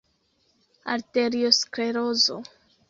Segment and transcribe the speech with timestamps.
[0.93, 2.37] Arteriosklerozo.